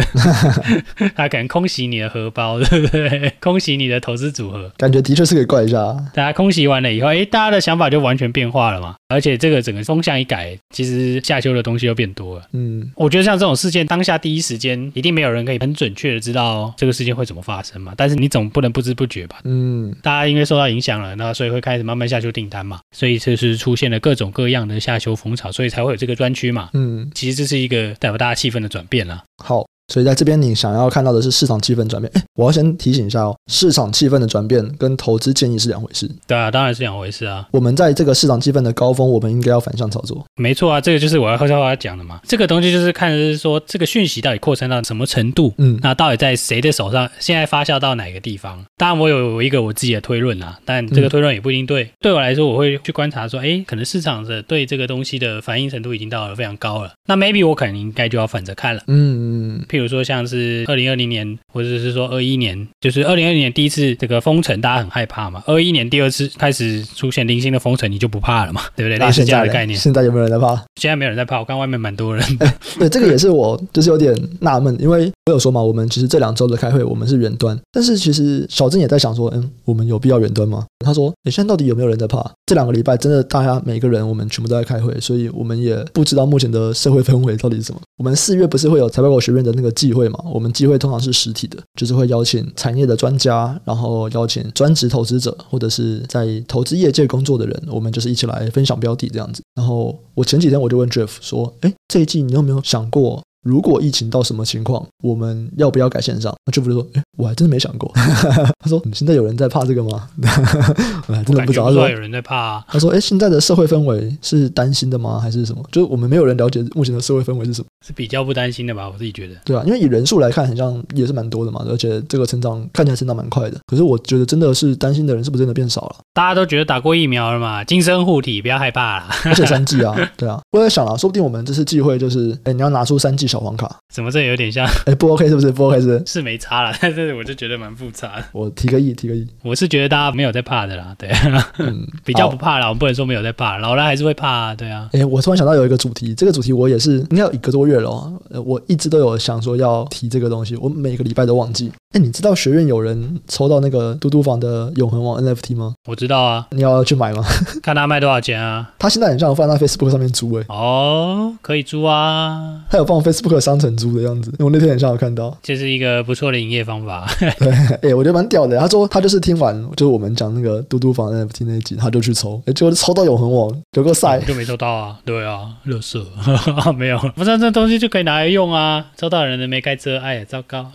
[1.15, 3.33] 他可能空袭你的荷包， 对不对？
[3.41, 5.93] 空袭你的投资组合，感觉的确是可以怪一下。
[6.13, 8.97] 大家空袭完了以后，哎，大家的想法就完全变化了嘛。
[9.09, 12.49] 而且这个整个风向一改，其实下修的东西又变多了。
[12.55, 17.95] 嗯，我觉得像这种事件，当下第一时间一定没有人可以很准确的知道这个事件会怎么发生嘛。
[17.97, 19.39] 但是你总不能不知不觉吧？
[19.45, 22.81] 嗯，大家因为受到影响了，那所以会开始慢慢下修订单嘛。
[22.91, 26.71] 所以这是出现了各种各样的下修风潮，所以才会有这个专区嘛。
[26.75, 27.76] 嗯，其实这是一个。
[27.99, 29.25] 代表大家气氛的转变了。
[29.43, 32.11] 好，所以在这边你想要看到的是市场气氛转变。
[32.17, 36.11] 哎，我要先提醒一下哦，市场气氛的转变跟投资建议是两回事。
[36.27, 37.47] 对啊，当然是两回事啊。
[37.53, 40.25] 我们在这个市场气氛的高峰，我们应该要反向操作。
[40.35, 42.21] 没错啊，这个就是我要后面要讲的嘛。
[42.25, 48.65] 这个东西就是看的是说，这个讯息到底扩散到什么程度，嗯，那到底在谁的手上，现在发酵到哪个地方？
[48.77, 51.85] 当然，我有一个我自己的推论啊，但这个推论也不一定对。
[51.85, 56.93] 嗯、对我来说，我会去观察说，哎，可能市场的对这个东西的反应程度已经到了非常高了。
[57.07, 58.83] 那 maybe 我可能应该就要反着看了。
[58.89, 59.65] 嗯嗯。
[59.77, 65.43] 譬如说，像是二零二零年，或者是说二一年，就是二零二零年第一次这个封城，大家很害怕嘛。
[65.47, 68.63] 二一年第二次开始出现零星的封城，你就不怕了嘛？
[68.75, 68.97] 对不对？
[68.97, 69.79] 类似这样的概念。
[69.79, 70.57] 现在有没有人在怕？
[70.81, 72.25] 现在没有人在怕，我看外面蛮多人。
[72.81, 80.65] 对，这个也是我 就是有点纳闷，因为我有说嘛，我们其实这两周的开会，我们是远端，但是其实小郑也在想说，嗯，我们有必要远端吗？
[80.85, 82.25] 他说，你现在到底有没有人在怕？
[82.47, 87.81] 这两个礼拜真的，大家每个人我们全部都在开会，所以我们也不知道目前的社会氛围到底是什么。
[87.99, 90.19] 我们四月不是会有财报狗学院的那个的机会嘛？
[90.33, 99.43] 我们机会通常是实体的，就是会邀请产业的专家，然后邀请专职投资者或者是在投资业界工作的人，我们就是一起来分享标的这样子。
[99.55, 103.23] 然后我前几天我就问 Jeff 说，哎，这一季你有没有想过？
[103.47, 106.35] 如果疫情到什么情况，我们要不要改线上？
[106.45, 107.89] 那就不是说，哎，我还真的没想过。
[108.59, 110.09] 他说，你现在有人在怕这个吗？
[111.07, 111.67] 我还真的不知道。
[111.67, 112.65] 他说有人在怕啊。
[112.67, 115.21] 他说，哎，现在的社会氛围是担心的吗？
[115.21, 115.63] 还是什么？
[115.71, 117.69] 就是我们没有人了解目前的社会氛围是什么。
[117.87, 118.89] 是比较不担心的吧？
[118.93, 119.35] 我自己觉得。
[119.45, 123.57] 对啊，因为以人数来看，好像也是蛮多的嘛，而且这个成长看起来成长蛮快的。
[123.67, 125.97] 可是我觉得真的是担心的人是不是真的变少了？
[126.13, 129.09] 大家都觉得打过疫苗了嘛，金身护体，不要害怕啦。
[129.25, 133.69] 而且三剂啊，对啊，我在想啊，说不定我们这次机会就是，哎，你要拿出三剂小黄卡。
[133.93, 134.11] 怎么？
[134.11, 135.53] 这有点像， 哎，不 OK 是不是？
[135.53, 136.03] 不 OK 是不是？
[136.07, 138.25] 是没差了， 但是我就觉得蛮复杂的。
[138.33, 139.27] 我提个议，提个议。
[139.43, 141.11] 我是觉得大家没有在怕的啦，对，
[141.59, 142.67] 嗯， 比较不怕啦。
[142.69, 144.89] 我们不能说没有在怕，老人还是会怕啊，对啊。
[144.93, 151.71] 哎，我突然想到有一个主题，这个主题我也是应该有一个多月了哦，我一直都有想说要提这个东西，我每个礼拜都忘记。
[151.97, 155.75] 哎，你知道学院有人抽到那个嘟嘟房的永恒王 NFT 吗？
[155.87, 157.25] 我知道啊，你要去买吗？
[157.65, 158.71] 看他卖多少钱啊？
[158.79, 160.45] 他现在很像放在 Facebook 上面租哎。
[160.49, 162.61] 哦，可以租啊。
[162.69, 165.35] 他有放 Facebook 商城租的样子，我那天很像有看到。
[165.43, 167.09] 这是一个不错的营业方法。
[167.39, 167.51] 对，
[167.91, 168.59] 哎，我觉得蛮屌的。
[168.59, 174.99] 他说他就是听完就是我们讲那个嘟嘟房 NFT 那一集，他就去抽，哎，结果抽到永恒王，有个赛就没抽到啊。
[175.07, 176.05] 对啊，乐色，
[176.77, 178.85] 没有，不是这东西就可以拿来用啊。
[178.99, 180.71] 抽到的人没开车，哎呀，糟糕。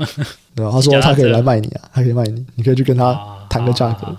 [0.56, 3.18] 对啊，他说他可以来卖你啊，他可以卖你，你可以去跟他
[3.50, 4.16] 谈个价格。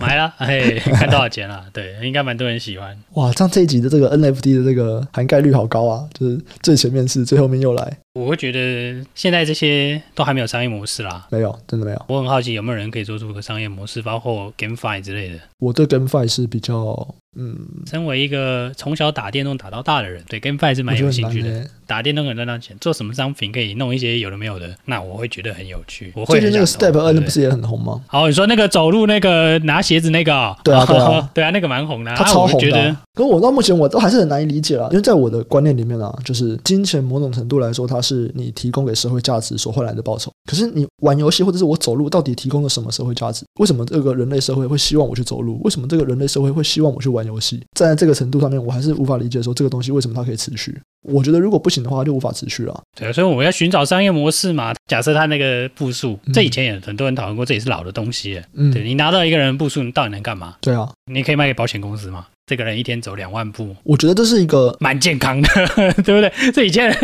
[0.00, 1.62] 买了， 哎，看多少钱了？
[1.72, 2.96] 对，应该蛮多人喜欢。
[3.14, 6.08] 哇，像这一集的这个 NFT 的这个涵盖率好高啊！
[6.14, 7.98] 就是最前面是，最后面又来。
[8.16, 12.02] 我会觉得现在这些都还没有商业模式啦，没有，真的没有。
[12.08, 15.38] 我很好奇有没有人可以做出个商业模式，包括 GameFi 之类的。
[15.58, 17.54] 我对 GameFi 是比较，嗯，
[17.86, 21.66] 身为一个从小打电动打到大的人，对 GameFi 是蛮有兴趣的。
[21.86, 26.10] 打电动很赚到钱，做什么商品可以弄一些有的没有的，那我会觉得很有趣。
[26.16, 26.40] 我会。
[26.40, 28.02] 最近那个 Step N 不是也很红吗？
[28.08, 30.56] 好，你说那个走路那个拿鞋子那个、哦？
[30.64, 32.12] 对啊， 对啊，对啊，那个蛮红的。
[32.16, 33.02] 他超红的、啊。
[33.14, 40.30] 可是我到目前我都还是很难以理解啊，因为在我的观念里面啊，就是金钱某种程度来说，它是你提供给社会价值所换来的报酬。
[40.48, 43.44] 可是你玩游戏或者是我走路，到底提供了什么社会价值？
[43.58, 45.60] 为什么这个人类社会会希望我去走路？
[45.64, 47.60] 为什么这个人类社会会希望我去玩游戏？
[47.76, 50.80] 站在这个程度上面，我还是无法理解说这个东西为什么它可以持续。
[51.02, 52.82] 我觉得如果不行的话，就无法持续了。
[52.96, 54.72] 对啊，所以我们要寻找商业模式嘛。
[54.86, 58.40] 假设他那个步数，这以前也很多人讨论过，这也是老的东西。
[58.54, 60.56] 嗯，对，你拿到一个人的步数，你到底能干嘛？
[60.60, 62.26] 对啊，你可以卖给保险公司吗？
[62.48, 65.48] 这个人一天走两万步，我觉得这是一个蛮健康的，
[66.04, 66.32] 对不对？
[66.52, 66.96] 这以前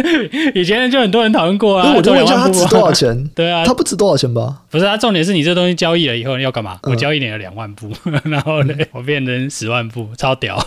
[0.54, 1.92] 以前就很多人讨论过啊。
[1.96, 3.24] 我就问一下，他值多少钱？
[3.34, 4.62] 对啊，他不值多少钱吧？
[4.70, 6.78] 不是，他重点是你这东西交易了以后你要干嘛？
[6.84, 7.90] 我交易你了两万步，
[8.22, 10.64] 然后呢，我变成十万步，超屌。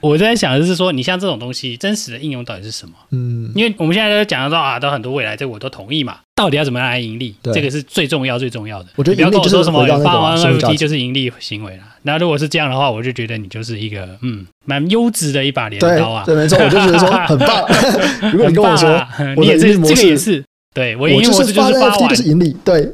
[0.00, 2.94] 我在想的是说，你像这种东西，真实的应用到底是什么？
[3.12, 6.16] 嗯，因为我们现在都讲到说啊，都很多未来，这我都同意嘛。
[6.40, 7.34] 到底要怎么样来盈利？
[7.42, 8.88] 这个是最重要、最重要的。
[8.96, 11.82] 我觉得不要跟我说什么发完 NFT 就是盈利行为了。
[12.00, 16.24] 那如果是这样的话，我就觉得你就是一个嗯，蛮优质的一把镰刀啊。
[16.24, 17.66] 对，没错，我就觉得说很棒。
[18.32, 20.42] 如果你跟我说，你也是这个也是。
[20.72, 22.08] 对，我营运模式就是发完。
[22.08, 22.88] 就是盈利，对，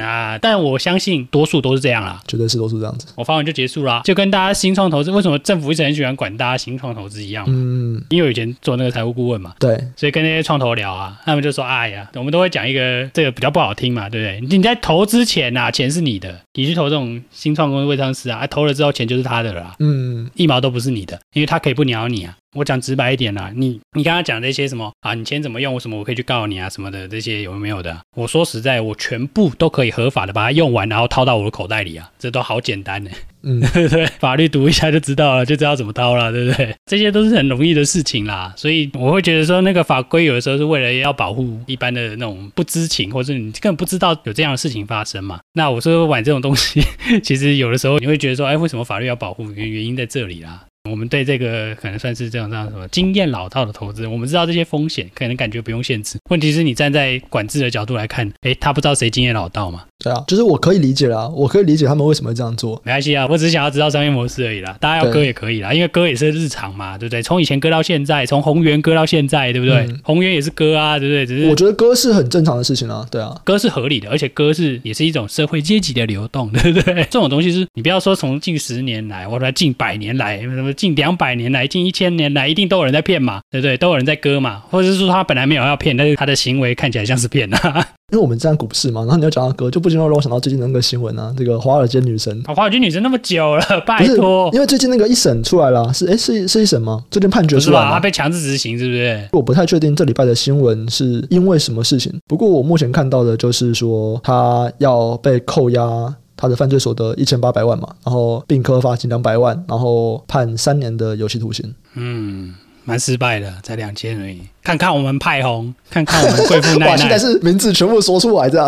[0.00, 3.08] 啊，但我相信多数都是这样啦，绝对是多数这样子。
[3.16, 7.44] 我发完就结束啦，就跟大家新创投资，为什么政府一直很喜欢管大家新创投资一样？
[7.48, 14.56] 嗯，因为我以前做那个财务顾问嘛，对，所以跟那些创投聊啊，他们就说：“哎呀，我们都会讲一个这个比较不好听嘛，对不对？
[14.56, 25.12] 你在投之前呐，钱是你的，你去投这种新创公司、未上市啊，投了之后钱就是他的了啦，嗯，一毛都不是你的，因为他可以不鸟你啊，我讲直白一点啦，你你刚刚讲这些什么啊？
[25.14, 25.74] 你钱怎么用？
[25.74, 26.68] 我什么我可以去告你啊？
[26.68, 27.96] 什么的这些有没有的？
[28.16, 33.10] 我说实在，我全部都可以合法的把它用完，然后掏到我的口袋里啊，这都好简单呢。
[33.42, 34.06] 嗯， 对不对？
[34.18, 36.74] 法律读一下就知道了，就知道怎么掏了，对不对？
[36.86, 38.52] 这些都是很容易的事情啦。
[38.56, 45.38] 所以我会觉得说，那个法规有的时候是为了要保护一般的那种不知情，或者你根本不知道有这样的事情发生嘛。
[45.52, 46.82] 那我说玩这种东西，
[47.22, 49.52] 其实有的时候你会觉得说，哎，为什么法律要保护？
[49.52, 50.64] 原原因在这里啦。
[50.90, 56.18] 我们对这个可能算是这种这样什么经验老道的投资，我们知道这些风险，可能感觉不用限制。
[56.30, 59.84] 问题是你站在管制的角度来看，诶，他不知道谁经验老道嘛？
[59.98, 62.80] 对啊，就是我可以理解啦，我可以理解他们为什么会这样做。
[62.84, 64.76] 没关系啊，我只是想要知道商业模式而已啦。
[64.80, 67.20] 大家要割也可以啦，因为割也是日常嘛，对不对？
[67.20, 69.78] 从以前割到现在，从宏源割到现在，对不对？
[69.78, 71.26] 嗯、鸿源也是割啊，对不对？
[71.26, 76.94] 只是我觉得割是很正常的事情啊，对啊，割是合理的，而且割是也是一种社会阶级的流动，对不对？
[77.10, 81.58] 这种东西是你不要说从近十年来，或者近百年来，什么近两百年来。
[81.58, 83.76] 来近一千年来，一定都有人在骗嘛，对不对？
[83.76, 87.84] 都有人在割嘛，或者是说他本来没有要骗，但是他的行为看起来像是骗啊。
[88.12, 92.44] 因为我们这样股市嘛，然后你要讲到割，就不禁让我想到最近那个新闻啊，这个华尔街女神。
[92.44, 94.48] 华尔街女神那么久了，拜托。
[94.52, 97.02] 因为最近那个一审出来了，是哎是是一审吗？
[97.10, 99.28] 最近判决出来了，他被强制执行是不是？
[99.32, 102.16] 我不太确定这礼拜的新闻是因为什么事情。
[102.28, 106.14] 不过我目前看到的就是说他要被扣押。
[106.40, 111.74] 他的犯罪所得一千八百万嘛，然后并科罚金两百万，然后判三年的有期徒刑。
[111.94, 112.54] 嗯，
[112.88, 114.40] 蛮失败的，才两千而已。
[114.64, 118.66] 看看我们派红，看看我们贵妇奶奶， 现在是名字全部说出来这样。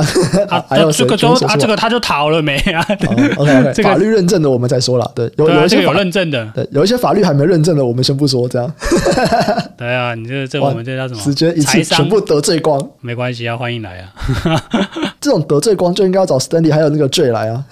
[0.48, 2.82] 啊， 还有这个都啊，这个他就逃了没 啊
[3.36, 5.12] ？OK OK，这个法律认证的我们再说了。
[5.14, 8.72] 对，有有一些有认证的，对，有一些法律还没认证的，我们先不说这样。
[9.76, 11.20] 对啊，你这这我们这叫什么？
[11.22, 14.62] 直接一次全部得罪光，没关系啊，欢迎来啊。
[15.20, 17.62] 这种得罪光就应该要找 Stanley 还有那个 J 来啊。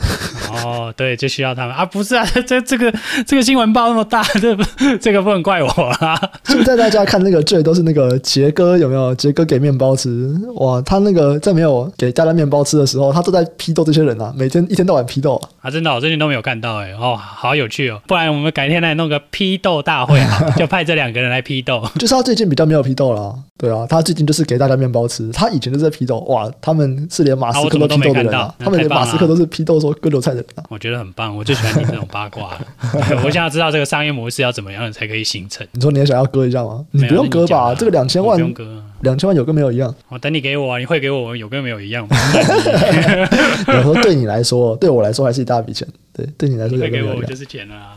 [0.65, 2.93] 哦，对，就需要他们啊，不是啊， 这这个
[3.27, 4.57] 这个新闻报那么大， 这
[4.99, 6.21] 这个不能怪我啊。
[6.45, 8.19] 现在大家看那个最都是那个。
[8.29, 9.15] 杰哥有没有？
[9.15, 10.81] 杰哥给面包吃哇！
[10.83, 15.49] 他那个在没有给大家面包吃的时候，他都在批斗这些人啊，每天一天到晚批斗啊！
[15.63, 18.01] 啊，真的，我最近都没有看到哎哦，好有趣哦！
[18.07, 21.83] 不然我们改天来弄个批斗大会啊， 就派这两个人来批斗。
[21.99, 25.31] 就是他最近比较没有批斗了，对啊，他最近就是给大家面包吃。
[25.33, 30.65] 他以前都在批斗哇，他们是连马斯克都批斗的人啊，他们连马斯克都是批斗说割韭菜的人啊。
[30.69, 32.59] 我觉得很棒，我最喜欢你这种八卦。
[33.25, 35.67] 我想要知道这个商业模式要怎么样才可以形成？
[35.73, 36.85] 你说你也想要割一下吗？
[36.91, 38.83] 你不用割吧，这个两千万不用割。
[39.03, 39.95] 两千万有跟没有一样？
[40.09, 40.79] 我等你给我啊！
[40.79, 42.05] 你会给我有跟没有一样？
[43.69, 45.87] 有时候对你来说，对我来说还是一大笔钱。
[46.13, 47.15] 对，对你来说有跟没有一样？
[47.15, 47.95] 会给我就是钱啊！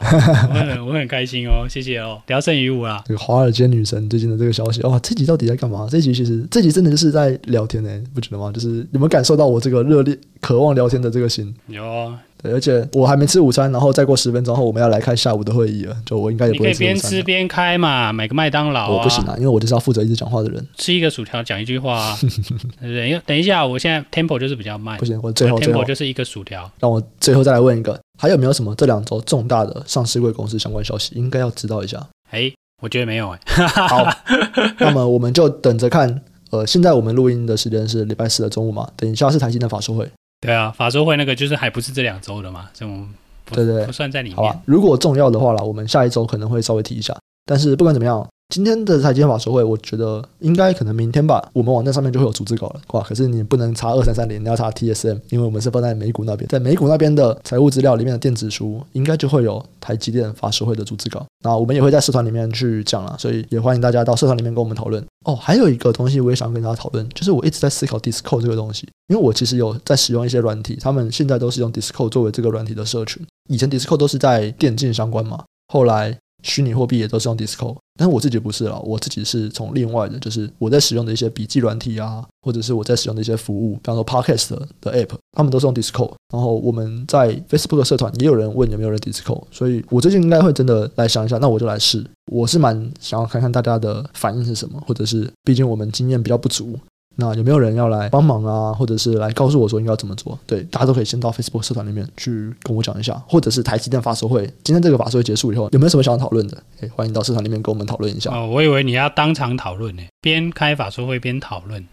[0.53, 3.03] 我很我很开心哦，谢谢哦，聊胜于无啊！
[3.07, 5.87] 这个华尔街女神最近的这个消息，哇，这集到底在干嘛？
[5.89, 8.51] 这集其实这集真的就是在聊天呢，不觉得吗？
[8.53, 11.51] 就是有没有感受到我这个热烈渴望聊天的这个心？
[11.65, 12.19] 有啊。
[12.41, 16.73] 对，而且我还没吃午餐，然后再过十分钟后我们要来开下午的会议了，就我应该也不会吃午餐。
[16.73, 18.89] 你可以边吃边开嘛，买个麦当劳啊。
[18.89, 20.65] 我不行啊，因为我就是要负责一直讲话的人。
[20.77, 22.29] 吃一个薯条讲一句话啊，对
[22.89, 23.09] 不对？
[23.09, 24.97] 因为等一下，我现在 tempo 就是比较慢。
[24.97, 26.69] 不行，我最后 tempo 就是一个薯条。
[26.79, 32.05] 让我最后再来问一个，还有没有什么这两周重大的上市贵公司相关消息应该要知道一下？
[32.31, 32.51] 哎，
[32.81, 33.39] 我觉得没有哎。
[33.67, 34.07] 好，
[34.79, 36.21] 那么我们就等着看。
[36.51, 40.05] 呃，现在我们录音的时间是礼拜四的中午嘛，等一下是台积的法说会。
[40.41, 43.07] 对啊，法周会那个就是还不是这两周的嘛，这种
[43.45, 44.35] 对对不算在里面。
[44.35, 47.15] 好吧，如果重要的话啦，我们下一周可能会稍微提一下。
[47.45, 48.27] 但是不管怎么样。
[48.51, 53.01] 今天的台积电法说会，我觉得应该可能明天吧，我们网站上面就会有逐字稿了，哇！
[53.01, 61.25] 可是你不能查二三三零，你要查 TSM，因为我们是放在美股那边，在美股那边的财务资料里面的电子书，应该就会有台积电法说会的逐字稿。
[61.45, 65.01] 那我们也会在社团里面去讲了，所以也欢迎大家到社团里面跟我们讨论。
[65.25, 76.17] 哦，还有一个东西我也想跟大家讨论，就是我一直在思考 Discord 这个东西，因为我其实有在使用一些软体，他们现在都是用 Discord 作为这个软体的社群，以前 Discord 都是在电竞相关嘛，后来。
[76.43, 86.13] 虚拟货币也都是用 Discord，但是我自己不是了，我自己是从另外的，就是我在使用的一些笔记软体啊，或者是我在使用的一些服务，比方说 Podcast 的 App，他们都是用 Discord。
[86.33, 92.05] 然后我们在 Facebook 社团也有人问有没有人 Discord，所以我最近应该会真的来想一下，那我就来试。
[92.31, 96.79] 我是蛮想要看看大家的反应是什么，或者是毕竟我们经验比较不足。
[97.15, 98.73] 那有没有人要来帮忙啊？
[98.73, 100.37] 或者是来告诉我说应该要怎么做？
[100.47, 106.57] 对，大家都可以先到 Facebook 社团里面去跟我讲一下，或者是台积电法说会，今天这个法说会结束以后，有没有什么想要讨论的？
[106.79, 108.31] 诶，欢迎到社团里面跟我们讨论一下。
[108.31, 111.85] 哦，我以为你要当场讨论呢，边开法说会边讨论，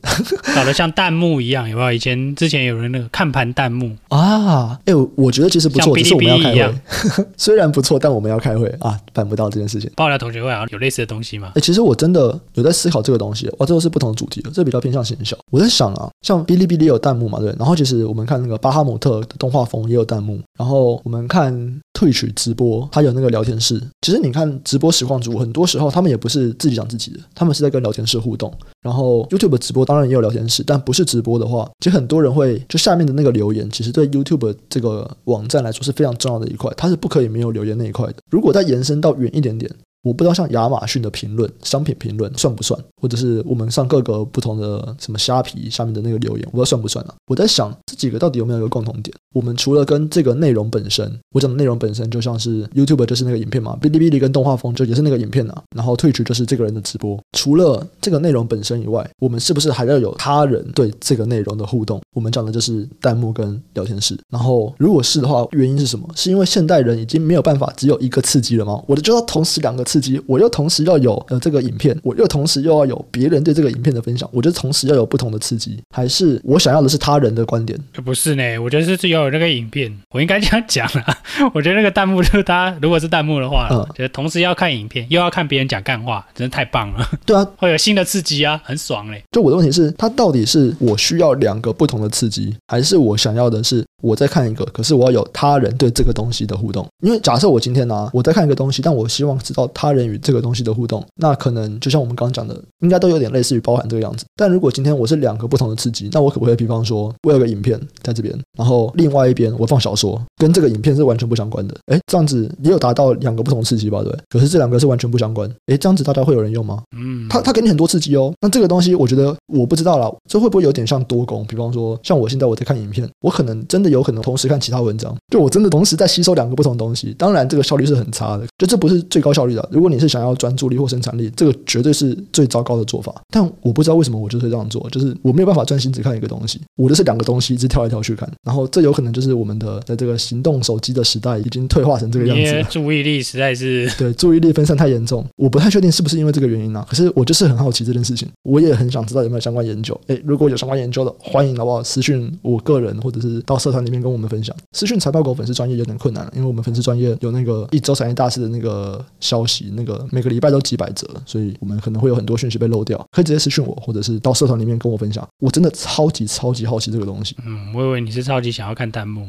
[0.55, 1.93] 搞得像弹幕一样，有没有？
[1.93, 4.79] 以前之前有人那个看盘弹幕啊？
[4.87, 7.29] 哎，我觉得其实不错，哔哩哔哩一样，只是我们要开会。
[7.37, 9.91] 虽然不错，但我们要开会啊，办不到这件事情。
[9.97, 11.53] 爆料同学会好像有类似的东西吗？
[11.55, 13.47] 哎，其实我真的有在思考这个东西。
[13.59, 15.37] 哇，这都是不同的主题了，这比较偏向行销。
[15.51, 15.89] 我在想。
[15.89, 17.49] 啊，像哔哩哔哩有弹幕嘛，对。
[17.59, 20.39] 然后其实我们看那个巴哈姆特的动画风也有弹幕。
[20.59, 21.53] 然后我们看
[21.99, 23.83] Twitch 直播，它有那个聊天室。
[24.03, 28.53] 其实你看直播实况组，很多时候他们也不是自己讲自己的，他们是在跟聊天室互动。
[28.83, 38.17] 然后 YouTube 直播当然也有聊天室，但不是直播的话，其实很多人会就下面的那个留言，其实对 YouTube 这个网站来说是非常重要的一块，它是不可以没有留言那一块的。
[38.31, 39.71] 如果再延伸到远一点点。
[40.09, 47.15] 我不知道像亚马逊的评论、商品评论算不算，或者是我们上各个不同的什么虾皮下面的那个留言，我不知道算不算啊？
[47.27, 49.15] 我在想这几个到底有没有一个共同点？
[49.35, 57.21] 我们除了跟这个内容本身，我讲的内容本身就像是 YouTube 就是那个影片嘛，哔哩哔哩跟动画风就也是那个影片啊，然后 Twitch 就是这个人的直播。
[57.33, 62.01] 除了这个内容本身以外，我们是不是还要有他人对这个内容的互动？
[62.15, 64.19] 我们讲的就是弹幕跟聊天室。
[64.31, 66.09] 然后如果是的话，原因是什么？
[66.17, 68.83] 是因为现代人已经没有办法只有一个刺激了吗？
[68.87, 70.69] 我的就要同时两个刺激，我又同。
[70.69, 77.79] 时要有呃这个影片，我又同时又要有别人对这个影片的分享，我觉得同时要有不同的刺激，还是我想要的是他人的观点？
[78.05, 81.19] 不是呢，我觉得是要有那个影片，我应该这样讲啊。
[81.55, 87.09] 我觉得那个弹幕就是他，如果是弹幕的话，嗯，觉得同时要看影片又要看别人讲干话，真的太棒了。
[87.25, 89.23] 对啊， 会有新的刺激啊，很爽嘞。
[89.33, 96.87] 就我的问题是，他到底是我需要两个不同的刺激，还是我想要的是我在看一个，可是我要有他人对这个东西的互动？
[97.03, 104.25] 因为假设我今天呢、啊，我在看一个东西，但我希望知道他人与这个东西的互动，那可能就像我们刚刚讲的，应该都有点类似于包含这个样子。
[104.35, 111.77] 但如果今天我是两个不同的刺激，那我可不可以，比方说，我有个影片在这边，然后另外一边我放小说，跟这个影片是完全不相关的。
[111.93, 114.03] 诶，这样子也有达到两个不同刺激吧？
[114.03, 114.13] 对。
[114.29, 115.49] 可是这两个是完全不相关。
[115.67, 116.83] 诶，这样子大家会有人用吗？
[116.97, 118.33] 嗯，他他给你很多刺激哦。
[118.41, 121.47] 那这个东西，我觉得我不知道啦，这会不会有点像多工？
[121.47, 127.15] 比方说，像我现在我在看影片，我可能真的有可能同时看其他文章，就我真的同时在吸收两个不同的东西。
[127.17, 129.68] 当然，这个效率是很差的，就这不是最高效率的。
[129.71, 133.15] 如果你是想要专注力或生产力，这个绝对是最糟糕的做法。
[133.31, 138.31] 但我不知道为什么我就是这样做，就是我没有办法专心只看一个东西，我就是两个东西一直跳来跳去看。
[138.45, 142.63] 然后这有可能就是我们的在这个行动手机的时代已经退化成这个样子了。
[142.65, 146.87] 注意力实在是 对注意力分散太严重，我不太确定是不是因为这个原因呢、啊？
[146.89, 149.99] 可是我就是很好奇这件事情，我也很想知道有没有相关研究。
[150.07, 154.55] 诶，如果有相关研究的，欢迎好不好私讯我个人，或者是到社团里面跟我们分享。
[154.73, 162.99] 私讯财报狗粉丝专业有点困难，因为我们粉丝专业有那个一周产业大事的那个消息，那个每个礼拜都几百折，所以我们可能会有很多讯息被漏掉。
[163.13, 165.27] 可以直接私讯我，或者是到社团里面跟我分享。
[165.41, 167.37] 我真的超级超级好奇这个东西。
[167.45, 169.27] 嗯，我以为你是超级想要看弹幕，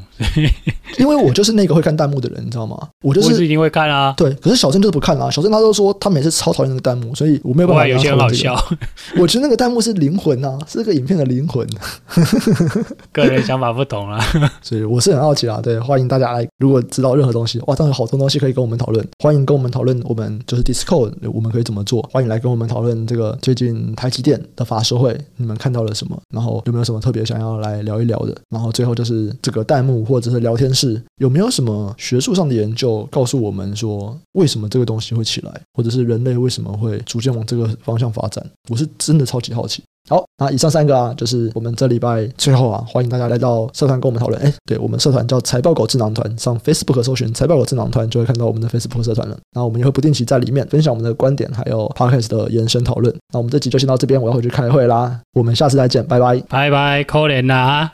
[0.98, 2.78] 因为我就是那个会看弹幕的人，你知道吗？
[3.02, 4.14] 我就是，一定会看啊。
[4.18, 5.30] 对，可是小郑就是不看啊。
[5.30, 7.96] 小郑他都说他每次超讨厌那个弹幕，所以我没有办法、这个。
[7.96, 8.56] 有些很好笑。
[9.18, 11.68] 我觉得那个弹幕是灵魂啊，是这个影片的灵魂。
[13.12, 14.20] 个人想法不同啊，
[14.62, 15.60] 所以我是很好奇啊。
[15.62, 19.08] 对，欢迎大家来，如果知道任何东西，哇，当然有好多东西可以跟我们讨论。
[19.20, 22.02] 欢迎跟我们讨论，我们们就是 Discord，我们可以怎么做？
[22.12, 26.22] 欢迎来跟我们讨论这个最近台积电的法说会，你们看到了什么？
[26.34, 28.36] 然后有没有什么特别想要来聊一聊的？
[28.50, 38.46] 然后最后就是这个弹幕或者是聊天室，有没有什么学术上的研究告诉我们说，为什么这个东西会起来，或者是人类为什么会逐渐往这个方向发展？
[38.70, 39.82] 我是真的超级好奇。
[40.10, 44.42] 好，那以上三个啊，就是我们这礼拜最后啊，欢迎大家来到社团跟我们讨论。
[44.42, 49.38] 哎，对，我们社团叫财报狗智囊团，上 Facebook 搜寻财报狗智囊团就会看到我们的 Facebook 社团了。
[49.54, 53.16] 那我们也会不定期在里面分享我们的观点，还有 Podcast 的延伸讨论。
[53.32, 55.20] 那我们这集就先到这边，我要回去开会啦。
[55.34, 57.88] 我们下次再见，拜拜，拜拜，可怜呐。